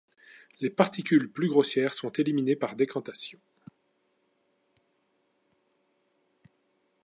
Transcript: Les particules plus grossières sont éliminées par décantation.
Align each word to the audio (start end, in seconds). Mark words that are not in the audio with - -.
Les 0.61 0.71
particules 0.71 1.31
plus 1.31 1.47
grossières 1.47 1.93
sont 1.93 2.11
éliminées 2.13 2.55
par 2.55 2.75
décantation. 2.75 3.37